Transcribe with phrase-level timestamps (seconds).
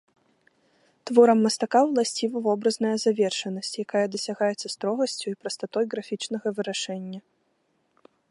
[1.09, 7.19] Творам мастака ўласціва вобразная завершанасць, якая дасягаецца строгасцю і прастатой графічнага вырашэння.